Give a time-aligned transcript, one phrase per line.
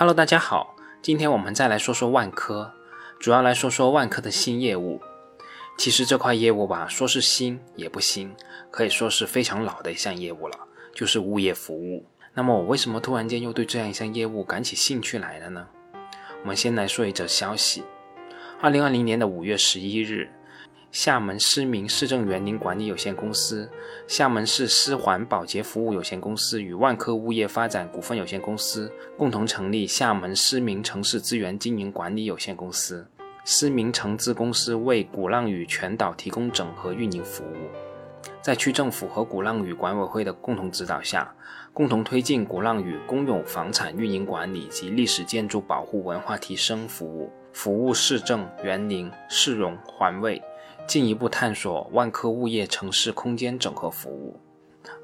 [0.00, 2.72] Hello，大家好，今天我们再来说说万科，
[3.18, 4.98] 主要来说说万科的新业务。
[5.76, 8.34] 其实这块业务吧，说是新也不新，
[8.70, 10.58] 可以说是非常老的一项业务了，
[10.94, 12.06] 就是物业服务。
[12.32, 15.68] 那么我为什么突然间又对这样一项业务感起兴趣来了呢？
[16.40, 17.84] 我们先来说一则消息：
[18.62, 20.30] 二零二零年的五月十一日。
[20.92, 23.70] 厦门思明市政园林管理有限公司、
[24.08, 33.06] 厦门市思环保洁服务有限公司与万科物业发展股份有限公司共同成立厦门思明城市资源经营管理有限公司。
[33.44, 37.70] 思明城资公司为鼓浪屿全岛提供整合运营服务，
[38.42, 41.32] 在区政府和鼓浪屿管委会的共同指导下，
[41.72, 50.40] 共同推进鼓浪屿公有房产运营管理及历史建筑保护文化提升服务，服务市政、园林、市容、环卫。
[50.86, 54.38] 进一步探索万科物业城市空间整合服务，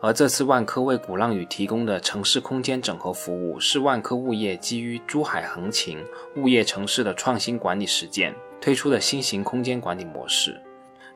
[0.01, 5.99] 而这次万科为鼓浪屿提供的城市空间整合服务，是万科物业基于珠海横琴
[6.37, 10.61] 物业城市的创新管理实践推出的新型空间管理模式。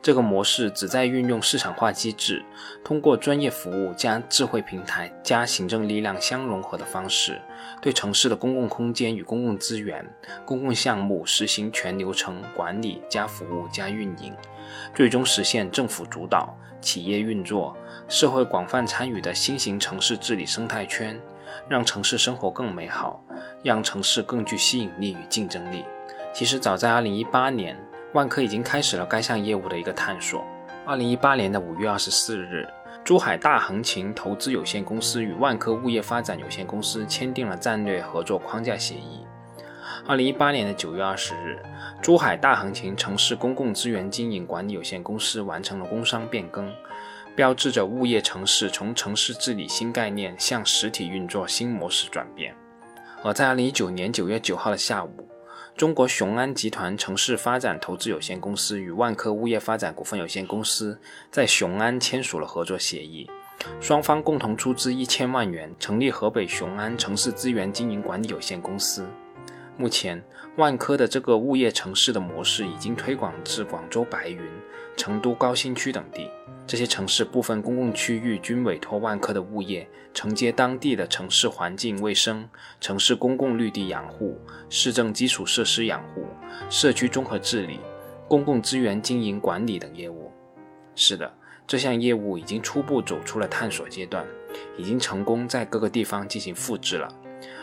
[0.01, 2.43] 这个模式旨在运用市场化机制，
[2.83, 7.39] 通过专业服务加智慧平台加行政力量相融合的方式，
[7.79, 10.03] 对城市的公共空间与公共资源、
[10.43, 14.33] 公共项目实行全流程管理加服务加运营。
[14.95, 21.19] 最终实现政府主导、企业运作、社会广泛参与的新型城市治理生态圈，
[21.69, 23.23] 让城市生活更美好，
[23.61, 25.85] 让城市更具吸引力与竞争力。
[26.33, 27.77] 其实早在2018年，
[28.13, 30.43] 万科已经开始了该项业务的一个探索。
[30.85, 32.67] 2018年的5月24日，
[33.03, 39.25] 珠海大横琴投资有限公司与万科物业发展有限公司签订了战略合作框架协议。
[40.07, 41.59] 二零一八年的九月二十日，
[42.01, 46.73] 珠海大横琴城市公共资源经营管理有限公司完成了工商变更，
[47.35, 52.53] 标志着物业城市从城市治理新概念向实体运作新模式转变。
[53.23, 55.29] 而在二零一九年九月九号的下午，
[55.77, 60.99] 中国雄安集团城市发展投资有限公司与万科物业发展股份有限公司
[61.31, 63.27] 在雄安签署了合作协议，
[63.79, 69.07] 双方共同出资一千万元，成立河北雄安城市资源经营管理有限公司。
[69.81, 70.23] 目前，
[70.57, 74.39] 万科的这个物业城市的模式已经推广至广州白云、
[74.95, 76.29] 成都高新区等地。
[76.67, 82.47] 这些城市部分公共区域均委托万科的物业承接当地的城市环境卫生、
[82.79, 86.27] 城市公共绿地养护、市政基础设施养护、
[86.69, 87.79] 社区综合治理、
[88.27, 90.31] 公共资源经营管理等业务。
[90.93, 91.33] 是的，
[91.65, 94.23] 这项业务已经初步走出了探索阶段，
[94.77, 97.11] 已经成功在各个地方进行复制了。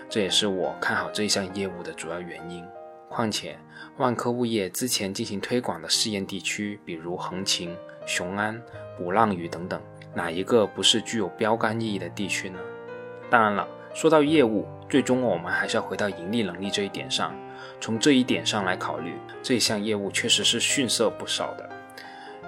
[0.08, 2.64] 这也是我看好这一项业务的主要原因。
[3.08, 3.58] 况且，
[3.96, 7.74] 万科物业之前进行推广的试验地区，比如横琴、
[8.06, 8.60] 雄安、
[8.98, 9.80] 鼓浪屿等等，
[10.14, 12.58] 哪一个不是具有标杆意义的地区呢？
[13.30, 17.34] 当然了，说到业务，最终我们还是要回到盈利能力这一点上。
[17.80, 21.68] 从这一点上来考虑，这项业务确实是逊色不少的。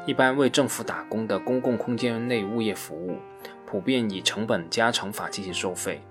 [0.07, 3.17] 一般为政府打工的公共空间内物业服务，
[3.67, 6.03] 普遍以成本加成法进行收费。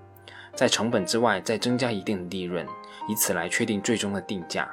[0.60, 2.66] 在成本之外再增加一定的利润，
[3.08, 4.70] 以此来确定最终的定价，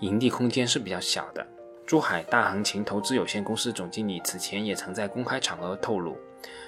[0.00, 1.46] 盈利空间是比较小的。
[1.86, 6.18] 珠海大横琴投资有限公司总经理此前也曾在公开场合透露，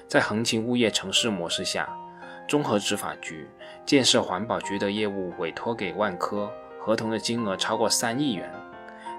[0.07, 1.89] 在横琴物业城市模式下，
[2.47, 3.51] 综合执法局、
[3.85, 6.49] 建设环保局的业务委托给万科，
[6.79, 8.49] 合同的金额超过三亿元。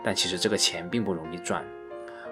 [0.01, 1.61] 但其实这个钱并不容易赚。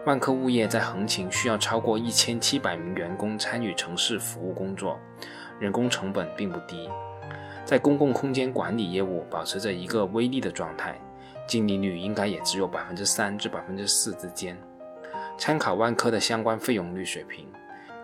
[0.05, 4.97] 万科物业在横琴需要超过一千七百名员工参与城市服务工作。
[5.59, 6.89] 人工成本并不低，
[7.69, 10.99] 在公共空间管理业务保持着一个微利的状态，
[11.45, 14.57] 净利率应该也只有百分之三至百分之四之间。
[15.37, 17.45] 参考万科的相关费用率水平，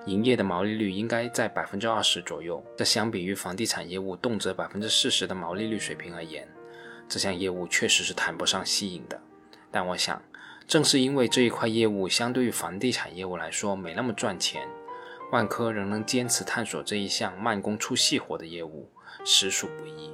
[0.06, 2.64] 营业的毛利率应该在百分之二十左右。
[2.78, 6.48] 这相比于房地产业务动辄百分之四十的毛利率水平而言，
[7.10, 9.20] 这项业务确实是谈不上吸引的。
[9.72, 10.22] 但我想，
[10.68, 14.62] 正是因为这一块业务相对于房地产业务来说没那么赚钱。
[15.32, 18.88] 万科仍能坚持探索这一项慢工出细活的业务，
[19.24, 20.12] 实属不易。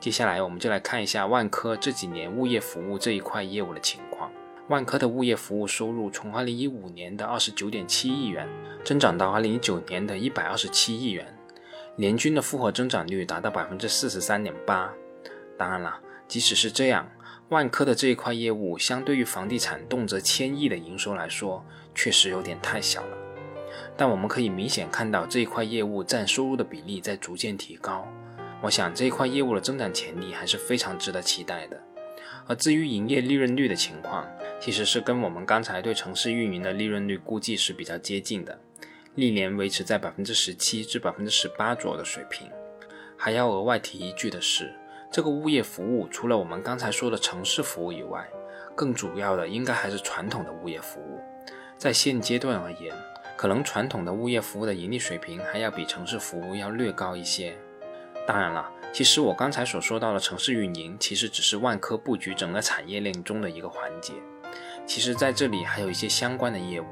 [0.00, 4.30] 接下来，我们就来看一下万科这几年物业服务这一块业务的情况。
[4.68, 8.48] 万科的物业服务收入从2015年的29.7亿元
[8.82, 11.38] 增长到2019年的127亿元，
[11.96, 14.88] 年均的复合增长率达到43.8%。
[15.58, 17.06] 当然了，即使是这样，
[17.50, 23.23] 万科的这一块业务相对于房地产动辄千亿的营收来说，确实有点太小了。
[23.96, 28.06] 但我们可以明显看到这一块业务占收入的比例在逐渐提高，
[28.60, 31.80] 我想这一块业务的增长潜力还是非常值得期待的。
[32.46, 34.26] 而至于营业利润率的情况，
[34.60, 38.58] 其实是跟我们刚才对城市运营的利润率估计是比较接近的，
[39.14, 42.50] 历年维持在百分之十七至百分之十八左右的水平。
[43.16, 44.74] 还要额外提一句的是，
[45.10, 48.28] 这个物业服务除了我们刚才说的城市服务以外，
[48.74, 51.20] 更主要的应该还是传统的物业服务。
[51.78, 52.94] 在现阶段而言，
[53.44, 57.54] 可能传统的物业服务的盈利水平还要比城市服务要略高一些。
[58.26, 64.14] 当然了，其实我刚才所说到的城市运营，其实只是万科布局整个产业链中的一个环节。
[64.86, 66.86] 其实，在这里还有一些相关的业务，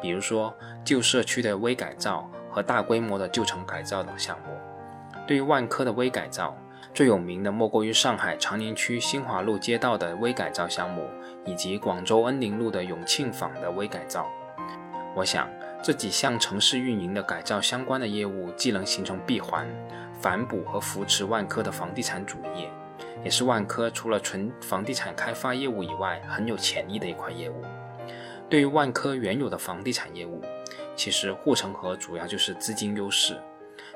[0.00, 0.52] 比如说
[0.84, 4.56] 旧社区的微改造和大规模的旧城改造等项目。
[5.24, 6.58] 对于万科的微改造，
[6.92, 11.08] 最有名的莫过于上海长宁区新华路街道的微改造项目，
[11.44, 14.28] 以及广州恩宁路的永庆坊的微改造。
[15.14, 15.46] 我想，
[15.82, 19.66] 这几项城市运营的改造相关的业务，既能形成闭环，
[20.20, 22.70] 反哺和扶持万科的房地产主业，
[23.24, 27.60] 也是万科除了纯房地产开发业务以外很有潜力的一块业务。
[28.48, 30.40] 对于万科原有的房地产业务，
[30.94, 33.36] 其实护城河主要就是资金优势，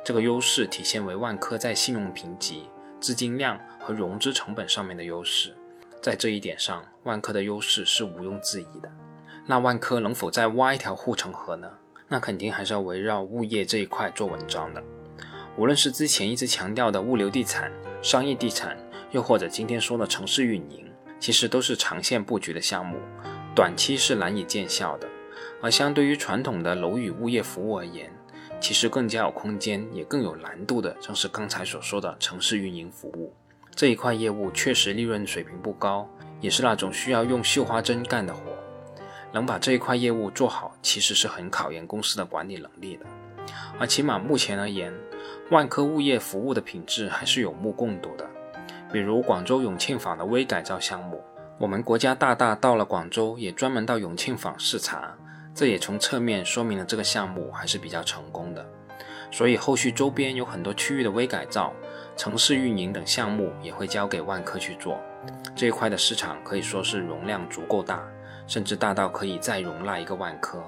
[0.04, 2.68] 这个优势体现为万科在信用评级。
[2.98, 5.54] 资金量和融资成本上面的优势，
[6.02, 8.90] 在这一点上，万科的优势是毋庸置疑的。
[9.48, 11.70] 那万科能否再挖一条护城河呢？
[12.08, 14.82] 那肯定还是要围绕物业这一块做文章的。
[15.56, 17.70] 无论是之前一直强调的物流地产、
[18.02, 18.76] 商业地产，
[19.12, 20.90] 又或者今天说的城市运营，
[21.20, 22.98] 其实都是长线布局的项目，
[23.54, 25.08] 短期是难以见效的。
[25.62, 28.12] 而相对于传统的楼宇物业服务而言，
[28.60, 33.32] 其实更加有空间，也更有难度的，正是刚才所说的城市运营服务
[33.74, 36.08] 这一块业务，确实利润水平不高，
[36.40, 38.40] 也是那种需要用绣花针干的活。
[39.32, 43.06] 能把这一块业务做好，其实是很考验公司的管理能力的。
[43.78, 44.92] 而起码目前而言，
[45.50, 48.28] 万科物业服务的品质还是有目共睹的。
[48.92, 51.22] 比如广州永庆坊的微改造项目，
[51.58, 55.14] 我们国家大大到了广州，也专门到永庆坊视察。
[55.54, 58.66] 这也从侧面说明了这个项目还是比较成功的，
[59.30, 61.72] 所以后续周边有很多区域的微改造、
[62.14, 65.00] 城市运营等项目也会交给万科去做。
[65.54, 68.02] 这一块的市场可以说是容量足够大，
[68.46, 70.62] 甚至大到可以再容纳一个万科。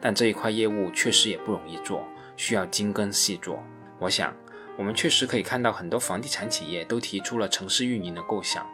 [0.00, 2.04] 但这一块业务确实也不容易做，
[2.36, 3.62] 需要精耕细作。
[3.98, 4.34] 我想，
[4.76, 8.66] 我们确实可以看到很多房地产企业都提出了城市运营的构想。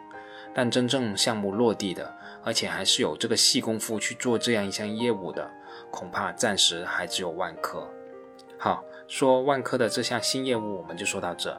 [0.51, 2.11] 但真正项目落地的，
[2.43, 5.47] 而且还是有这个细功夫去做这样一项业务的，
[5.91, 7.87] 恐怕暂时还只有万科。
[8.57, 11.55] 好，说万科的这项新业务，我们就说到这。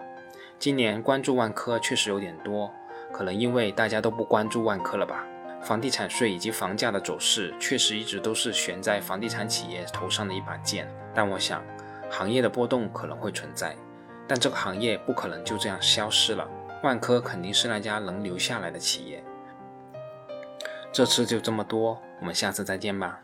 [0.58, 2.68] 今年关注万科确实有点多，
[3.12, 5.24] 可能因为大家都不关注万科了吧？
[5.62, 10.88] 房地产税以及房价的走势，确实一直都是悬在房地产企业头上的一把剑。
[11.14, 11.62] 但我想，
[12.10, 13.76] 行业的波动可能会存在，
[14.26, 16.48] 但这个行业不可能就这样消失了。
[16.82, 19.22] 万科肯定是那家能留下来的企业。
[20.90, 23.20] 这次就这么多，我们下次再见吧。